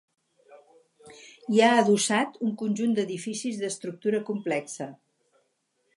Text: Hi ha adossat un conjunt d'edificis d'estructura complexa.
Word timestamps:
Hi 1.55 1.61
ha 1.65 1.69
adossat 1.83 2.41
un 2.47 2.55
conjunt 2.63 2.97
d'edificis 3.01 3.61
d'estructura 3.61 4.25
complexa. 4.31 4.93